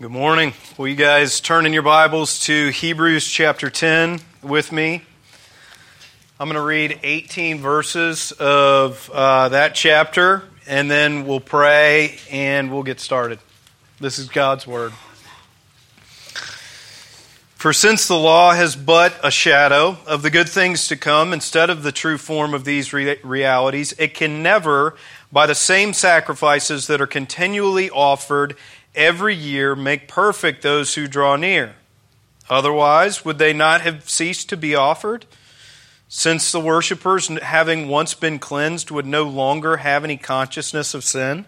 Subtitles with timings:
[0.00, 0.54] Good morning.
[0.76, 5.02] Will you guys turn in your Bibles to Hebrews chapter 10 with me?
[6.40, 12.72] I'm going to read 18 verses of uh, that chapter, and then we'll pray and
[12.72, 13.38] we'll get started.
[14.00, 14.92] This is God's Word.
[17.54, 21.70] For since the law has but a shadow of the good things to come instead
[21.70, 24.96] of the true form of these re- realities, it can never,
[25.30, 28.56] by the same sacrifices that are continually offered,
[28.94, 31.76] every year make perfect those who draw near.
[32.48, 35.26] Otherwise, would they not have ceased to be offered?
[36.08, 41.46] Since the worshippers, having once been cleansed, would no longer have any consciousness of sin?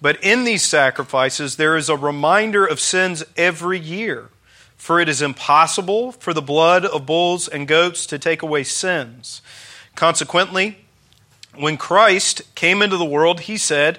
[0.00, 4.30] But in these sacrifices, there is a reminder of sins every year.
[4.76, 9.42] For it is impossible for the blood of bulls and goats to take away sins.
[9.96, 10.78] Consequently,
[11.56, 13.98] when Christ came into the world, he said,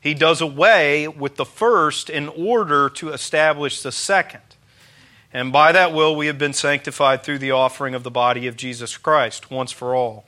[0.00, 4.40] He does away with the first in order to establish the second.
[5.32, 8.56] And by that will we have been sanctified through the offering of the body of
[8.56, 10.24] Jesus Christ once for all.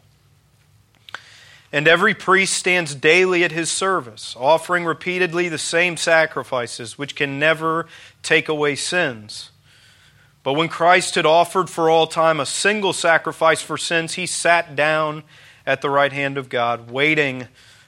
[1.73, 7.39] And every priest stands daily at his service, offering repeatedly the same sacrifices, which can
[7.39, 7.86] never
[8.23, 9.51] take away sins.
[10.42, 14.77] But when Christ had offered for all time a single sacrifice for sins, he sat
[14.77, 15.23] down
[15.64, 17.48] at the right hand of God, waiting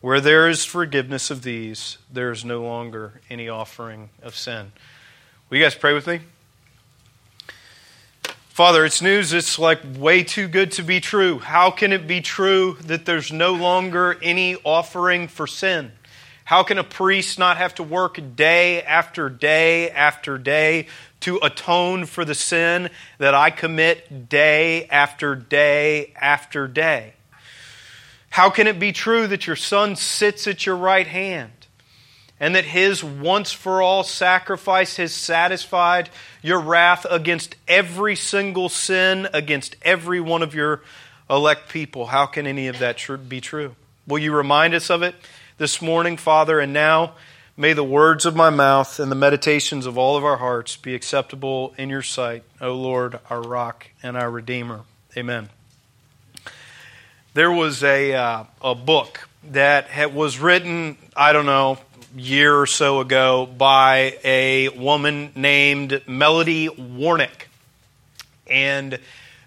[0.00, 4.70] Where there is forgiveness of these, there is no longer any offering of sin.
[5.50, 6.20] Will you guys pray with me?
[8.48, 11.38] Father, it's news it's like way too good to be true.
[11.38, 15.92] How can it be true that there's no longer any offering for sin?
[16.44, 20.86] How can a priest not have to work day after day after day
[21.20, 27.14] to atone for the sin that I commit day after day after day?
[28.30, 31.52] How can it be true that your Son sits at your right hand
[32.40, 36.10] and that his once for all sacrifice has satisfied
[36.42, 40.82] your wrath against every single sin, against every one of your
[41.28, 42.06] elect people?
[42.06, 43.74] How can any of that be true?
[44.06, 45.14] Will you remind us of it
[45.58, 46.60] this morning, Father?
[46.60, 47.14] And now
[47.56, 50.94] may the words of my mouth and the meditations of all of our hearts be
[50.94, 54.82] acceptable in your sight, O Lord, our rock and our Redeemer.
[55.16, 55.48] Amen.
[57.38, 61.78] There was a, uh, a book that had, was written, I don't know,
[62.16, 67.46] year or so ago by a woman named Melody Warnick.
[68.48, 68.98] And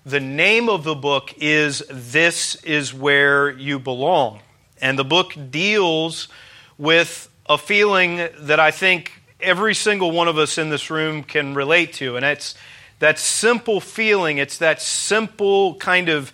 [0.06, 4.40] the name of the book is This Is Where You Belong.
[4.82, 6.30] And the book deals
[6.78, 11.56] with a feeling that I think every single one of us in this room can
[11.56, 12.16] relate to.
[12.16, 12.56] And it's
[13.00, 16.32] that simple feeling, it's that simple kind of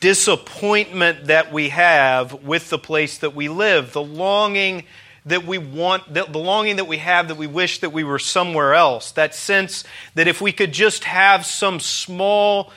[0.00, 4.84] disappointment that we have with the place that we live, the longing
[5.26, 8.74] that we want, the, longing that we have that we wish that we were somewhere
[8.74, 9.84] else, that sense
[10.14, 12.72] that if we could just have some small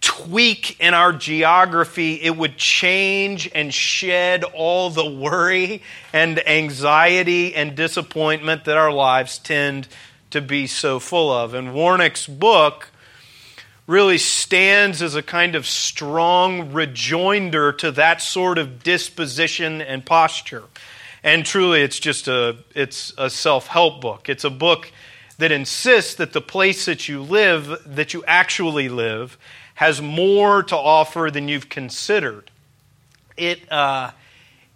[0.00, 5.82] tweak in our geography, it would change and shed all the worry
[6.12, 9.86] and anxiety and disappointment that our lives tend
[10.30, 11.54] to be so full of.
[11.54, 12.88] And Warnick's book
[13.92, 20.62] really stands as a kind of strong rejoinder to that sort of disposition and posture.
[21.22, 24.30] And truly it's just a it's a self-help book.
[24.30, 24.90] It's a book
[25.36, 29.36] that insists that the place that you live, that you actually live,
[29.74, 32.50] has more to offer than you've considered.
[33.36, 34.12] It uh,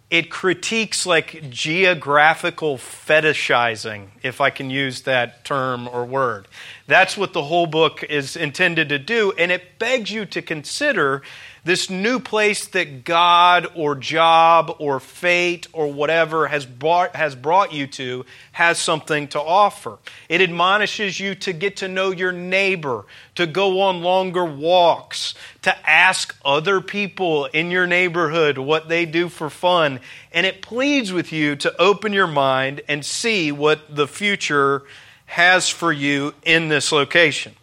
[0.09, 6.47] it critiques like geographical fetishizing, if I can use that term or word.
[6.87, 9.33] That's what the whole book is intended to do.
[9.37, 11.23] And it begs you to consider
[11.67, 17.73] this new place that God or job or fate or whatever has brought, has brought
[17.73, 19.97] you to has something to offer.
[20.29, 23.05] It admonishes you to get to know your neighbor,
[23.35, 29.27] to go on longer walks, to ask other people in your neighborhood what they do
[29.27, 29.99] for fun.
[30.31, 34.83] And it pleads with you to open your mind and see what the future
[35.25, 37.53] has for you in this location.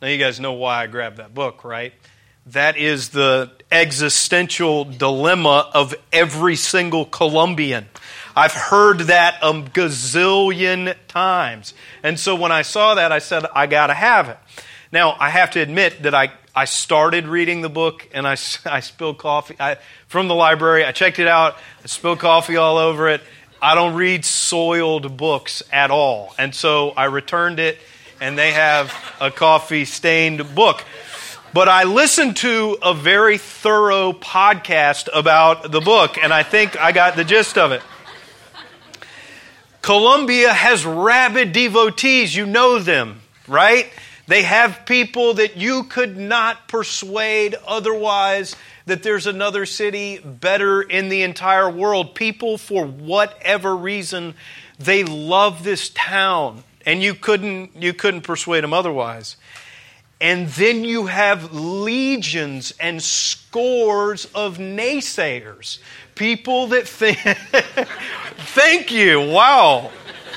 [0.00, 1.92] Now, you guys know why I grabbed that book, right?
[2.52, 7.86] That is the existential dilemma of every single Columbian.
[8.34, 11.74] I've heard that a gazillion times.
[12.02, 14.38] And so when I saw that, I said, I got to have it.
[14.90, 18.32] Now, I have to admit that I, I started reading the book and I,
[18.66, 19.76] I spilled coffee I,
[20.08, 20.84] from the library.
[20.84, 23.20] I checked it out, I spilled coffee all over it.
[23.62, 26.34] I don't read soiled books at all.
[26.36, 27.78] And so I returned it,
[28.20, 30.82] and they have a coffee stained book.
[31.52, 36.92] But I listened to a very thorough podcast about the book, and I think I
[36.92, 37.82] got the gist of it.
[39.82, 42.36] Columbia has rabid devotees.
[42.36, 43.90] You know them, right?
[44.28, 48.54] They have people that you could not persuade otherwise
[48.86, 52.14] that there's another city better in the entire world.
[52.14, 54.34] People, for whatever reason,
[54.78, 59.34] they love this town, and you couldn't, you couldn't persuade them otherwise.
[60.20, 65.78] And then you have legions and scores of naysayers.
[66.14, 67.18] People that think,
[68.36, 69.90] thank you, wow.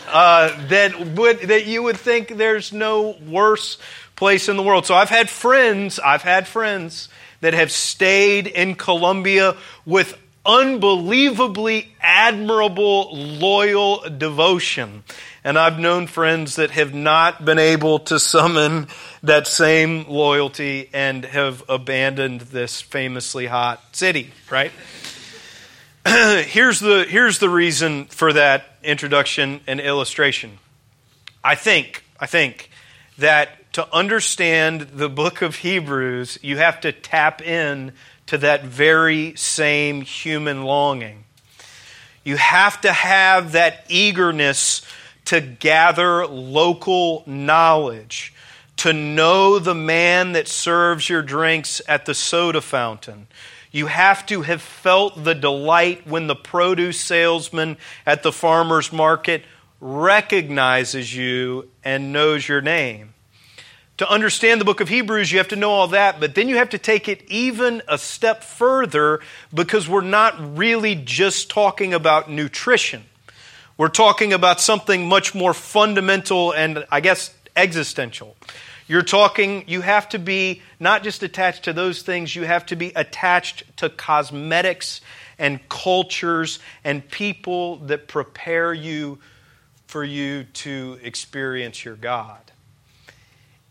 [0.08, 3.78] Uh, that, would, that you would think there's no worse
[4.16, 4.86] place in the world.
[4.86, 7.10] So I've had friends, I've had friends
[7.42, 15.04] that have stayed in Columbia with unbelievably admirable, loyal devotion.
[15.44, 18.88] And I've known friends that have not been able to summon
[19.24, 24.72] that same loyalty and have abandoned this famously hot city, right?
[26.06, 30.60] here's, the, here's the reason for that introduction and illustration.
[31.44, 32.70] I think, I think
[33.18, 37.94] that to understand the book of Hebrews, you have to tap in
[38.28, 41.24] to that very same human longing.
[42.24, 44.86] You have to have that eagerness
[45.26, 48.33] to gather local knowledge,
[48.84, 53.28] to know the man that serves your drinks at the soda fountain.
[53.72, 59.46] You have to have felt the delight when the produce salesman at the farmer's market
[59.80, 63.14] recognizes you and knows your name.
[64.00, 66.58] To understand the book of Hebrews, you have to know all that, but then you
[66.58, 69.22] have to take it even a step further
[69.54, 73.06] because we're not really just talking about nutrition.
[73.78, 78.36] We're talking about something much more fundamental and, I guess, existential.
[78.88, 82.76] You're talking, you have to be not just attached to those things, you have to
[82.76, 85.02] be attached to cosmetics
[85.40, 89.20] and cultures and people that prepare you
[89.88, 92.40] for you to experience your God.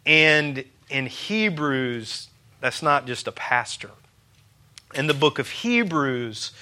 [0.06, 2.28] And in Hebrews,
[2.60, 3.90] that's not just a pastor.
[4.94, 6.52] In the book of Hebrews,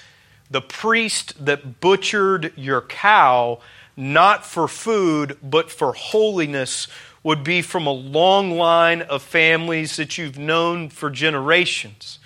[0.49, 3.59] the priest that butchered your cow,
[3.95, 6.87] not for food, but for holiness,
[7.23, 12.19] would be from a long line of families that you've known for generations.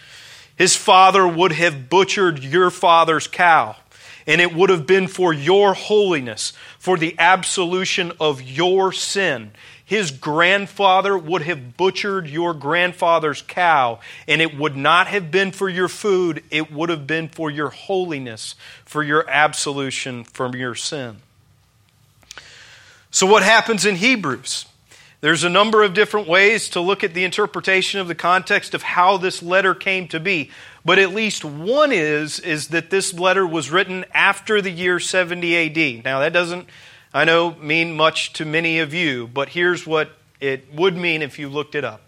[0.55, 3.75] His father would have butchered your father's cow,
[4.25, 9.51] and it would have been for your holiness, for the absolution of your sin
[9.85, 15.69] his grandfather would have butchered your grandfather's cow, and it would not have been for
[15.69, 21.17] your food, it would have been for your holiness, for your absolution from your sin.
[23.11, 24.65] So, what happens in Hebrews?
[25.21, 28.83] There's a number of different ways to look at the interpretation of the context of
[28.83, 30.51] how this letter came to be.
[30.83, 35.97] But at least one is, is that this letter was written after the year 70
[35.97, 36.05] AD.
[36.05, 36.67] Now, that doesn't
[37.15, 41.39] I know mean much to many of you, but here's what it would mean if
[41.39, 42.01] you looked it up.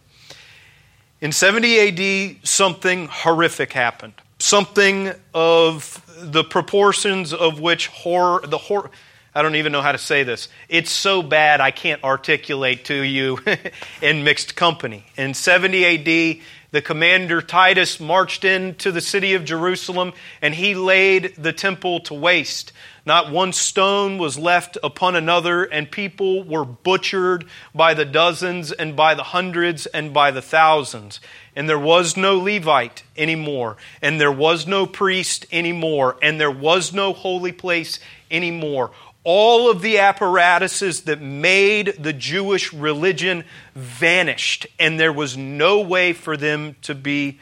[1.22, 4.16] In 70 AD, something horrific happened.
[4.38, 8.92] Something of the proportions of which horror, the horror,
[9.38, 10.50] I don't even know how to say this.
[10.68, 13.38] It's so bad I can't articulate to you
[14.02, 15.06] in mixed company.
[15.16, 16.42] In 70 AD,
[16.72, 22.16] the commander Titus marched into the city of Jerusalem and he laid the temple to
[22.16, 22.74] waste.
[23.08, 28.98] Not one stone was left upon another, and people were butchered by the dozens and
[28.98, 31.22] by the hundreds and by the thousands.
[31.56, 36.92] And there was no Levite anymore, and there was no priest anymore, and there was
[36.92, 38.92] no holy place anymore.
[39.30, 43.44] All of the apparatuses that made the Jewish religion
[43.76, 47.38] vanished, and there was no way for them to be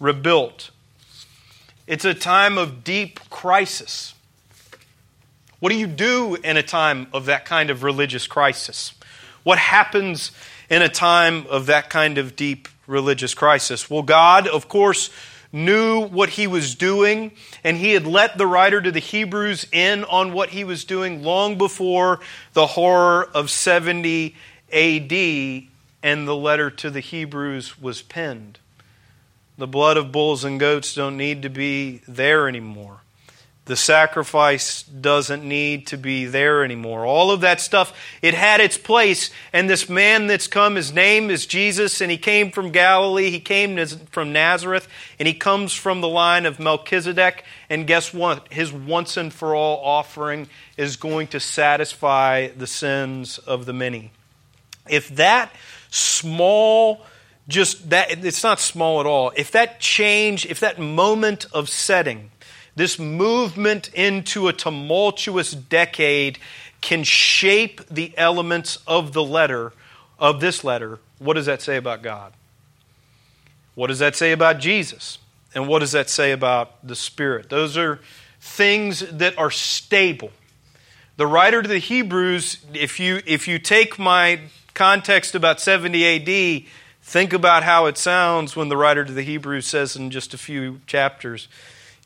[0.00, 0.72] rebuilt.
[1.86, 4.12] It's a time of deep crisis.
[5.60, 8.92] What do you do in a time of that kind of religious crisis?
[9.44, 10.32] What happens
[10.68, 13.88] in a time of that kind of deep religious crisis?
[13.88, 15.10] Well, God, of course,
[15.52, 17.32] knew what he was doing,
[17.64, 21.22] and he had let the writer to the Hebrews in on what he was doing
[21.22, 22.20] long before
[22.52, 24.34] the horror of 70
[24.72, 25.12] AD
[26.02, 28.58] and the letter to the Hebrews was penned.
[29.58, 33.00] The blood of bulls and goats don't need to be there anymore.
[33.66, 37.06] The sacrifice doesn't need to be there anymore.
[37.06, 39.30] All of that stuff, it had its place.
[39.52, 43.30] And this man that's come, his name is Jesus, and he came from Galilee.
[43.30, 44.88] He came from Nazareth,
[45.18, 47.44] and he comes from the line of Melchizedek.
[47.68, 48.52] And guess what?
[48.52, 54.10] His once and for all offering is going to satisfy the sins of the many.
[54.88, 55.54] If that
[55.90, 57.06] small,
[57.46, 62.30] just that, it's not small at all, if that change, if that moment of setting,
[62.76, 66.38] this movement into a tumultuous decade
[66.80, 69.72] can shape the elements of the letter,
[70.18, 70.98] of this letter.
[71.18, 72.32] What does that say about God?
[73.74, 75.18] What does that say about Jesus?
[75.54, 77.48] And what does that say about the Spirit?
[77.48, 78.00] Those are
[78.40, 80.30] things that are stable.
[81.16, 84.40] The writer to the Hebrews, if you, if you take my
[84.74, 86.64] context about 70 AD,
[87.02, 90.38] think about how it sounds when the writer to the Hebrews says in just a
[90.38, 91.48] few chapters,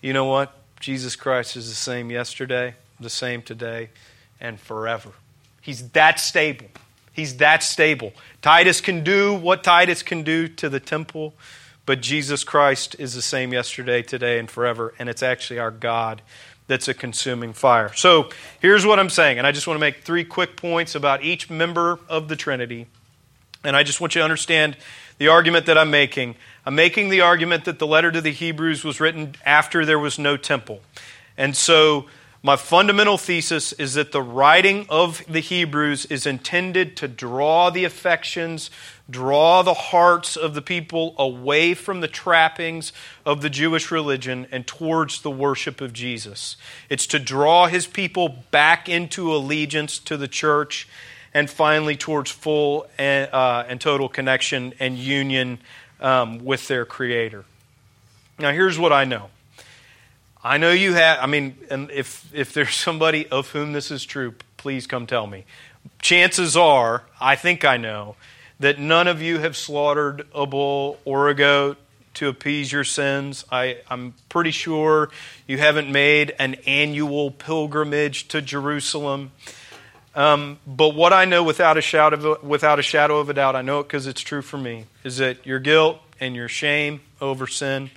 [0.04, 0.54] you know what?
[0.80, 3.88] Jesus Christ is the same yesterday, the same today,
[4.38, 5.12] and forever.
[5.62, 6.66] He's that stable.
[7.10, 8.12] He's that stable.
[8.42, 11.32] Titus can do what Titus can do to the temple,
[11.86, 14.92] but Jesus Christ is the same yesterday, today, and forever.
[14.98, 16.20] And it's actually our God
[16.66, 17.94] that's a consuming fire.
[17.94, 18.28] So
[18.60, 21.48] here's what I'm saying, and I just want to make three quick points about each
[21.48, 22.88] member of the Trinity.
[23.64, 24.76] And I just want you to understand
[25.18, 26.36] the argument that I'm making.
[26.66, 30.18] I'm making the argument that the letter to the Hebrews was written after there was
[30.18, 30.80] no temple.
[31.36, 32.06] And so,
[32.42, 37.84] my fundamental thesis is that the writing of the Hebrews is intended to draw the
[37.84, 38.70] affections,
[39.08, 42.92] draw the hearts of the people away from the trappings
[43.24, 46.58] of the Jewish religion and towards the worship of Jesus.
[46.90, 50.86] It's to draw his people back into allegiance to the church
[51.34, 55.58] and finally towards full and, uh, and total connection and union
[56.00, 57.44] um, with their Creator.
[58.38, 59.30] Now, here's what I know.
[60.42, 64.04] I know you have, I mean, and if, if there's somebody of whom this is
[64.04, 65.44] true, please come tell me.
[66.00, 68.16] Chances are, I think I know,
[68.60, 71.78] that none of you have slaughtered a bull or a goat
[72.14, 73.44] to appease your sins.
[73.50, 75.10] I, am pretty sure
[75.46, 79.32] you haven't made an annual pilgrimage to Jerusalem.
[80.14, 83.56] Um, but what I know without a, shadow of, without a shadow of a doubt,
[83.56, 87.00] I know it because it's true for me, is that your guilt and your shame
[87.20, 87.90] over sin,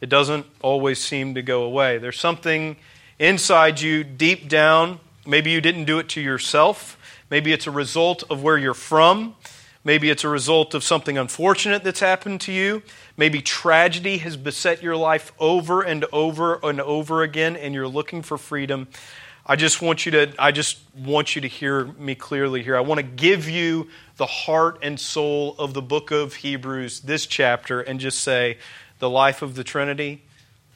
[0.00, 1.98] it doesn't always seem to go away.
[1.98, 2.76] There's something
[3.18, 4.98] inside you deep down.
[5.24, 6.98] Maybe you didn't do it to yourself.
[7.30, 9.36] Maybe it's a result of where you're from.
[9.84, 12.82] Maybe it's a result of something unfortunate that's happened to you.
[13.16, 18.22] Maybe tragedy has beset your life over and over and over again, and you're looking
[18.22, 18.88] for freedom.
[19.44, 22.76] I just want you to I just want you to hear me clearly here.
[22.76, 27.26] I want to give you the heart and soul of the book of Hebrews, this
[27.26, 28.58] chapter and just say
[29.00, 30.22] the life of the Trinity,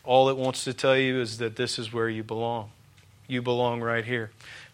[0.02, 2.70] all it wants to tell you is that this is where you belong.
[3.28, 4.30] You belong right here.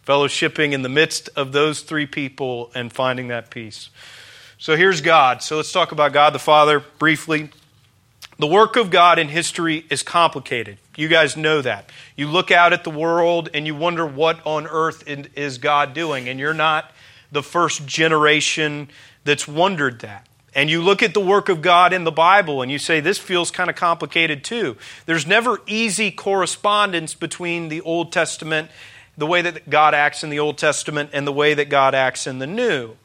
[0.06, 3.90] Fellowshipping in the midst of those three people and finding that peace.
[4.56, 5.42] So here's God.
[5.42, 7.50] So let's talk about God the Father briefly.
[8.42, 10.78] The work of God in history is complicated.
[10.96, 11.88] You guys know that.
[12.16, 16.28] You look out at the world and you wonder what on earth is God doing,
[16.28, 16.90] and you're not
[17.30, 18.88] the first generation
[19.22, 20.26] that's wondered that.
[20.56, 23.16] And you look at the work of God in the Bible and you say, this
[23.16, 24.76] feels kind of complicated too.
[25.06, 28.72] There's never easy correspondence between the Old Testament,
[29.16, 32.26] the way that God acts in the Old Testament, and the way that God acts
[32.26, 32.96] in the New.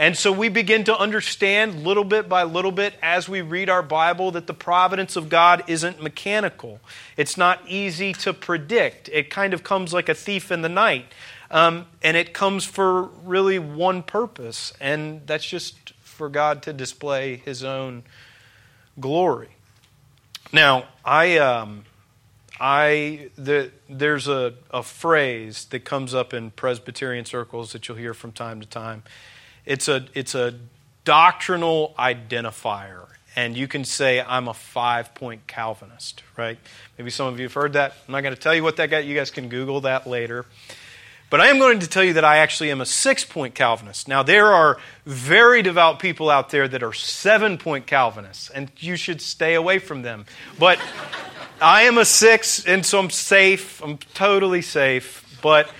[0.00, 3.82] And so we begin to understand little bit by little bit as we read our
[3.82, 6.80] Bible that the providence of God isn't mechanical.
[7.18, 9.10] It's not easy to predict.
[9.12, 11.04] It kind of comes like a thief in the night.
[11.50, 17.36] Um, and it comes for really one purpose, and that's just for God to display
[17.36, 18.04] His own
[18.98, 19.50] glory.
[20.50, 21.36] Now, I.
[21.36, 21.84] Um,
[22.62, 28.12] I the, there's a, a phrase that comes up in Presbyterian circles that you'll hear
[28.12, 29.02] from time to time,
[29.64, 30.54] it's a, it's a
[31.04, 33.06] doctrinal identifier.
[33.36, 36.58] And you can say, I'm a five point Calvinist, right?
[36.98, 37.94] Maybe some of you have heard that.
[38.06, 39.04] I'm not going to tell you what that got.
[39.04, 40.46] You guys can Google that later.
[41.30, 44.08] But I am going to tell you that I actually am a six point Calvinist.
[44.08, 48.96] Now, there are very devout people out there that are seven point Calvinists, and you
[48.96, 50.26] should stay away from them.
[50.58, 50.80] But
[51.62, 53.80] I am a six, and so I'm safe.
[53.80, 55.38] I'm totally safe.
[55.40, 55.70] But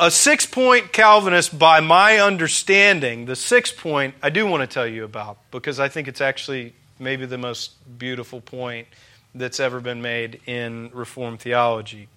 [0.00, 4.86] a six point Calvinist, by my understanding, the six point I do want to tell
[4.86, 8.88] you about because I think it's actually maybe the most beautiful point
[9.34, 12.08] that's ever been made in Reformed theology.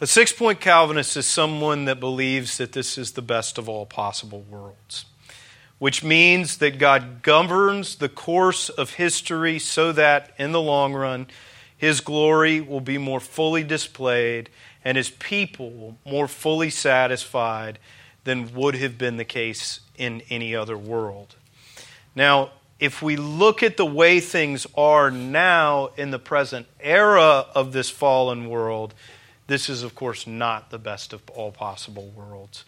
[0.00, 3.84] A six point Calvinist is someone that believes that this is the best of all
[3.84, 5.04] possible worlds,
[5.78, 11.26] which means that God governs the course of history so that in the long run,
[11.76, 14.48] his glory will be more fully displayed
[14.84, 17.78] and his people more fully satisfied
[18.24, 21.36] than would have been the case in any other world.
[22.14, 22.50] Now,
[22.80, 27.88] if we look at the way things are now in the present era of this
[27.88, 28.94] fallen world,
[29.46, 32.64] this is, of course, not the best of all possible worlds.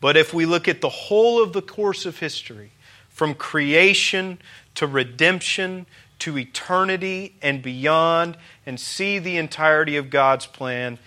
[0.00, 2.72] But if we look at the whole of the course of history,
[3.08, 4.38] from creation
[4.76, 5.86] to redemption
[6.20, 10.98] to eternity and beyond, and see the entirety of God's plan,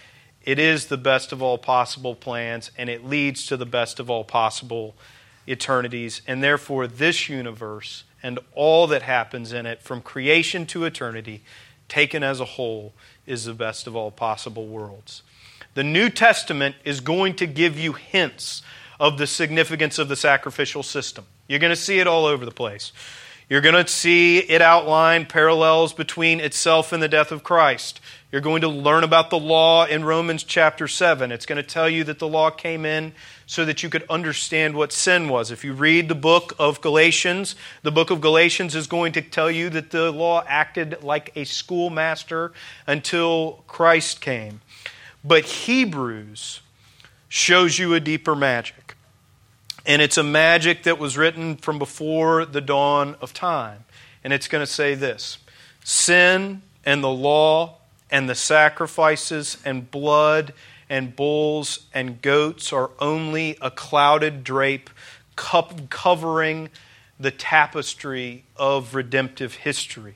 [0.44, 4.10] it is the best of all possible plans, and it leads to the best of
[4.10, 4.96] all possible
[5.48, 6.22] eternities.
[6.28, 11.44] And therefore, this universe and all that happens in it, from creation to eternity,
[11.90, 12.94] taken as a whole,
[13.26, 15.24] is the best of all possible worlds.
[15.74, 18.62] The New Testament is going to give you hints
[19.00, 21.26] of the significance of the sacrificial system.
[21.48, 22.94] You're going to see it all over the place.
[23.54, 28.02] You're going to see it outline parallels between itself and the death of Christ.
[28.32, 31.32] You're going to learn about the law in Romans chapter 7.
[31.32, 33.14] It's going to tell you that the law came in
[33.46, 35.52] so that you could understand what sin was.
[35.52, 39.52] If you read the book of Galatians, the book of Galatians is going to tell
[39.52, 42.54] you that the law acted like a schoolmaster
[42.88, 44.62] until Christ came.
[45.24, 46.62] But Hebrews
[47.30, 48.96] shows you a deeper magic.
[49.86, 53.84] And it's a magic that was written from before the dawn of time.
[54.24, 55.38] And it's going to say this
[55.84, 57.78] Sin and the law
[58.10, 60.54] and the sacrifices and blood
[60.90, 64.90] and bulls and goats are only a clouded drape
[65.36, 66.70] covering
[67.20, 70.16] the tapestry of redemptive history.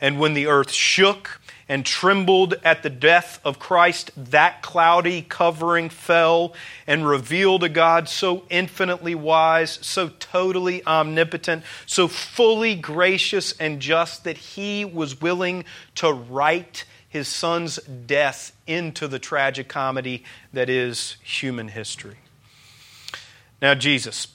[0.00, 5.88] And when the earth shook and trembled at the death of Christ, that cloudy covering
[5.88, 6.54] fell
[6.86, 14.24] and revealed a God so infinitely wise, so totally omnipotent, so fully gracious and just
[14.24, 15.64] that he was willing
[15.96, 22.16] to write his son's death into the tragic comedy that is human history.
[23.60, 24.28] Now, Jesus.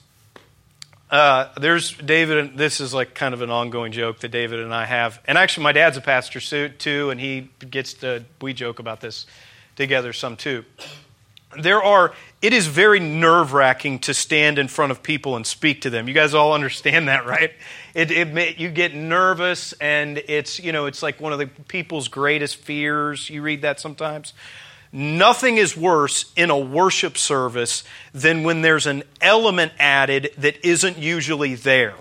[1.10, 4.74] Uh, there's David, and this is like kind of an ongoing joke that David and
[4.74, 5.20] I have.
[5.26, 9.26] And actually, my dad's a pastor too, and he gets to, we joke about this
[9.74, 10.64] together some too.
[11.58, 15.80] There are, it is very nerve wracking to stand in front of people and speak
[15.82, 16.06] to them.
[16.06, 17.52] You guys all understand that, right?
[17.94, 22.08] It, it, you get nervous, and it's you know it's like one of the people's
[22.08, 23.30] greatest fears.
[23.30, 24.34] You read that sometimes.
[24.92, 30.98] Nothing is worse in a worship service than when there's an element added that isn't
[30.98, 31.94] usually there.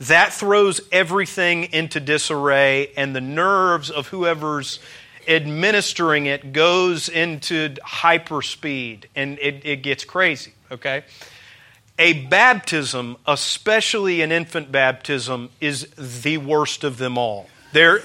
[0.00, 4.78] That throws everything into disarray, and the nerves of whoever's
[5.26, 10.52] administering it goes into hyperspeed, and it, it gets crazy.
[10.70, 11.02] Okay.
[11.98, 15.88] A baptism, especially an infant baptism, is
[16.22, 17.48] the worst of them all.
[17.72, 18.02] There,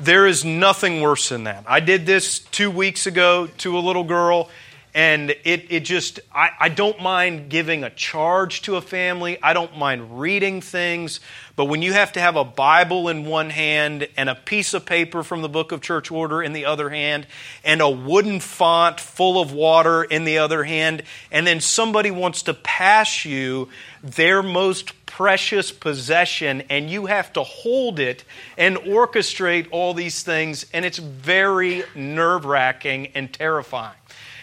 [0.00, 1.64] there is nothing worse than that.
[1.66, 4.48] I did this two weeks ago to a little girl,
[4.92, 9.38] and it, it just, I, I don't mind giving a charge to a family.
[9.40, 11.20] I don't mind reading things.
[11.54, 14.86] But when you have to have a Bible in one hand and a piece of
[14.86, 17.26] paper from the book of church order in the other hand
[17.62, 22.42] and a wooden font full of water in the other hand, and then somebody wants
[22.44, 23.68] to pass you
[24.02, 28.24] their most precious possession and you have to hold it
[28.56, 33.99] and orchestrate all these things, and it's very nerve wracking and terrifying.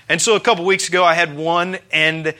[0.10, 2.34] And so a couple weeks ago, I had one, and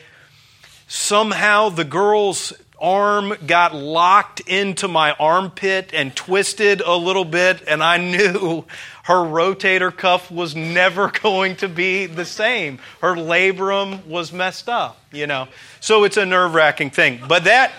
[0.88, 7.84] somehow the girls arm got locked into my armpit and twisted a little bit, and
[7.84, 8.66] I knew
[9.04, 12.80] her rotator cuff was never going to be the same.
[13.02, 15.48] Her labrum was messed up, you know.
[15.80, 17.22] So it's a nerve wracking thing.
[17.28, 17.72] But that.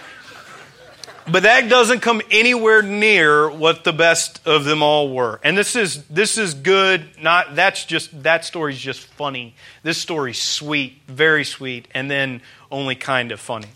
[1.31, 5.41] But that doesn't come anywhere near what the best of them all were.
[5.45, 7.05] And this is this is good.
[7.21, 9.55] Not that's just that story's just funny.
[9.83, 13.69] This story's sweet, very sweet, and then only kind of funny.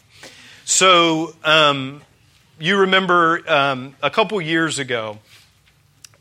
[0.64, 2.00] So, um,
[2.58, 5.18] you remember um, a couple years ago,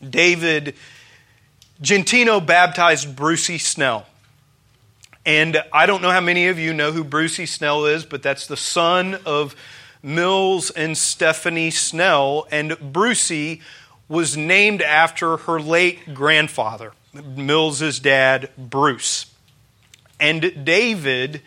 [0.08, 0.76] David
[1.82, 4.06] Gentino baptized Brucey Snell.
[5.26, 8.48] And I don't know how many of you know who Brucey Snell is, but that's
[8.48, 9.56] the son of
[10.04, 12.48] Mills and Stephanie Snell.
[12.52, 13.62] And Brucey
[14.08, 19.28] was named after her late grandfather, Mills's dad, Bruce.
[20.20, 21.42] And David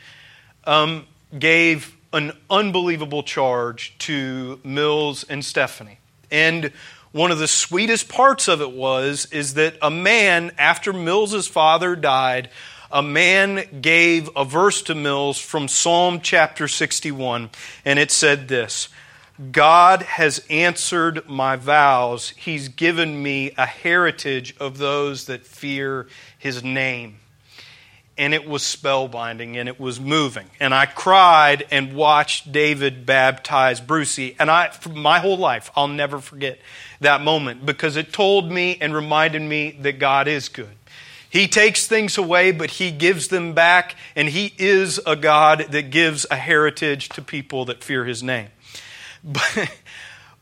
[0.65, 1.07] um,
[1.39, 5.99] gave an unbelievable charge to Mills and Stephanie.
[6.31, 6.73] And
[7.13, 11.95] one of the sweetest parts of it was is that a man after Mills's father
[11.95, 12.51] died
[12.95, 17.51] a man gave a verse to Mills from Psalm chapter 61,
[17.85, 18.89] and it said this
[19.51, 22.31] God has answered my vows.
[22.31, 26.07] He's given me a heritage of those that fear
[26.39, 27.17] his name.
[28.17, 30.47] And it was spellbinding and it was moving.
[30.61, 34.37] And I cried and watched David baptize Brucey.
[34.39, 36.61] And I, for my whole life, I'll never forget
[37.01, 40.77] that moment because it told me and reminded me that God is good.
[41.35, 45.91] He takes things away, but He gives them back, and He is a God that
[45.91, 48.49] gives a heritage to people that fear His name.
[49.25, 49.75] But,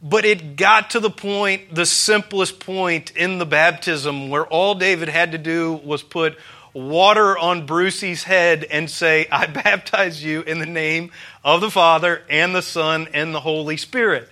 [0.03, 5.09] but it got to the point, the simplest point in the baptism, where all David
[5.09, 6.37] had to do was put
[6.75, 11.11] water on Brucey's head and say, I baptize you in the name
[11.43, 14.29] of the Father and the Son and the Holy Spirit.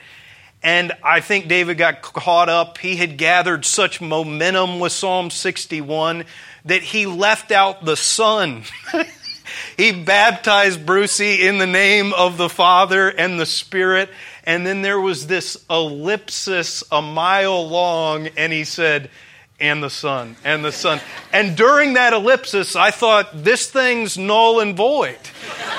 [0.63, 2.79] And I think David got caught up.
[2.79, 6.25] He had gathered such momentum with Psalm 61
[6.67, 8.65] that he left out the Son.
[9.77, 14.11] he baptized Brucey in the name of the Father and the Spirit.
[14.45, 19.11] And then there was this ellipsis a mile long, and he said,
[19.61, 21.01] and the Son, and the Son.
[21.33, 25.19] And during that ellipsis, I thought, this thing's null and void.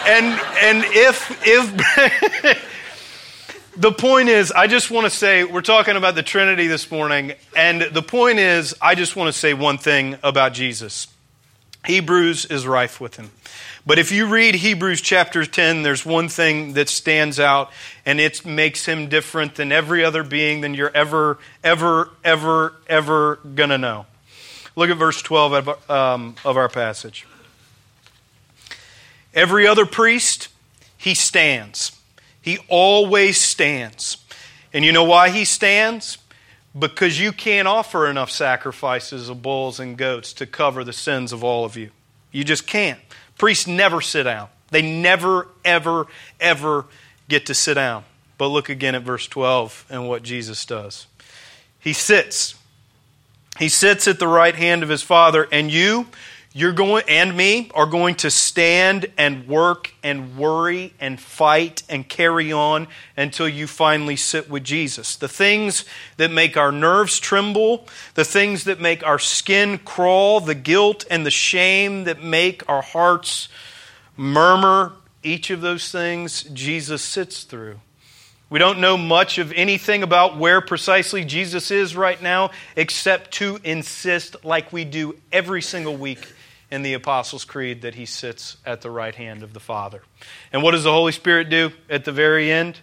[0.06, 0.26] And,
[0.62, 2.68] and if, if,
[3.76, 7.34] the point is, I just want to say, we're talking about the Trinity this morning,
[7.56, 11.08] and the point is, I just want to say one thing about Jesus.
[11.86, 13.32] Hebrews is rife with him.
[13.86, 17.72] But if you read Hebrews chapter 10, there's one thing that stands out,
[18.06, 23.38] and it makes him different than every other being than you're ever, ever, ever, ever
[23.56, 24.06] going to know.
[24.76, 27.26] Look at verse 12 of, um, of our passage.
[29.34, 30.50] Every other priest,
[30.98, 31.94] he stands
[32.42, 34.18] he always stands.
[34.74, 36.18] And you know why he stands?
[36.78, 41.44] Because you can't offer enough sacrifices of bulls and goats to cover the sins of
[41.44, 41.92] all of you.
[42.32, 43.00] You just can't.
[43.38, 44.48] Priests never sit down.
[44.70, 46.08] They never, ever,
[46.40, 46.86] ever
[47.28, 48.06] get to sit down.
[48.38, 51.08] But look again at verse 12 and what Jesus does.
[51.80, 52.56] He sits.
[53.60, 56.08] He sits at the right hand of his Father, and you,
[56.54, 62.08] you're going and me are going to stand and work and worry and fight and
[62.10, 65.16] carry on until you finally sit with Jesus.
[65.16, 65.86] The things
[66.18, 71.26] that make our nerves tremble, the things that make our skin crawl, the guilt and
[71.26, 73.48] the shame that make our hearts
[74.18, 74.92] murmur,
[75.24, 77.80] each of those things Jesus sits through.
[78.50, 83.58] We don't know much of anything about where precisely Jesus is right now, except to
[83.64, 86.28] insist, like we do every single week
[86.72, 90.02] in the Apostles' Creed that he sits at the right hand of the Father.
[90.52, 92.80] And what does the Holy Spirit do at the very end?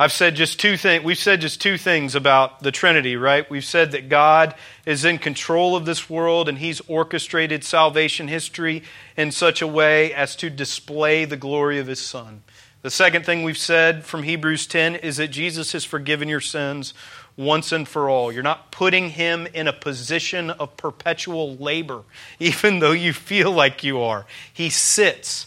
[0.00, 1.02] I've said just two things.
[1.02, 3.50] We've said just two things about the Trinity, right?
[3.50, 4.54] We've said that God
[4.86, 8.84] is in control of this world and He's orchestrated salvation history
[9.16, 12.44] in such a way as to display the glory of His Son.
[12.82, 16.94] The second thing we've said from Hebrews 10 is that Jesus has forgiven your sins
[17.38, 18.30] once and for all.
[18.30, 22.02] You're not putting him in a position of perpetual labor,
[22.38, 24.26] even though you feel like you are.
[24.52, 25.46] He sits.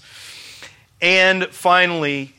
[1.00, 2.34] And finally,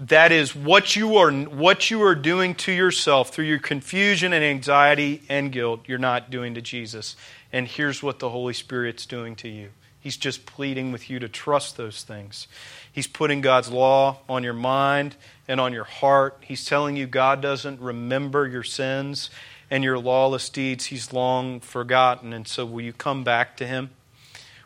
[0.00, 4.42] that is what you are what you are doing to yourself through your confusion and
[4.42, 7.16] anxiety and guilt you're not doing to Jesus
[7.52, 9.68] and here's what the holy spirit's doing to you
[10.00, 12.48] he's just pleading with you to trust those things
[12.92, 15.16] he's putting God's law on your mind
[15.48, 16.38] and on your heart.
[16.42, 19.30] He's telling you God doesn't remember your sins
[19.70, 20.86] and your lawless deeds.
[20.86, 22.32] He's long forgotten.
[22.32, 23.90] And so, will you come back to Him?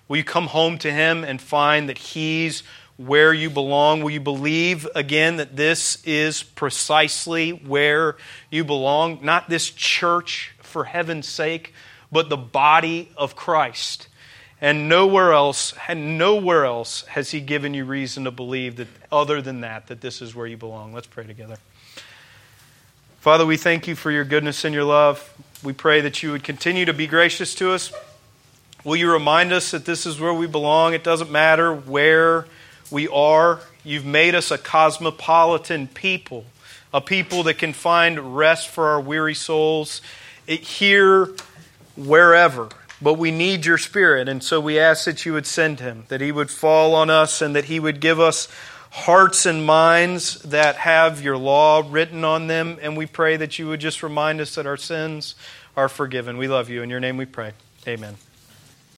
[0.08, 2.62] Will you come home to Him and find that He's
[2.96, 4.02] where you belong?
[4.02, 8.16] Will you believe again that this is precisely where
[8.50, 9.20] you belong?
[9.22, 11.72] Not this church, for heaven's sake,
[12.10, 14.08] but the body of Christ.
[14.64, 19.42] And nowhere else, and nowhere else has he given you reason to believe that other
[19.42, 20.94] than that, that this is where you belong.
[20.94, 21.58] Let's pray together.
[23.20, 25.34] Father, we thank you for your goodness and your love.
[25.62, 27.92] We pray that you would continue to be gracious to us.
[28.84, 30.94] Will you remind us that this is where we belong?
[30.94, 32.46] It doesn't matter where
[32.90, 33.60] we are.
[33.84, 36.46] You've made us a cosmopolitan people,
[36.90, 40.00] a people that can find rest for our weary souls
[40.46, 41.34] here,
[41.96, 42.70] wherever
[43.04, 44.28] but we need your Spirit.
[44.28, 47.42] And so we ask that you would send him, that he would fall on us,
[47.42, 48.48] and that he would give us
[48.90, 52.78] hearts and minds that have your law written on them.
[52.80, 55.34] And we pray that you would just remind us that our sins
[55.76, 56.38] are forgiven.
[56.38, 56.82] We love you.
[56.82, 57.52] In your name we pray.
[57.86, 58.16] Amen.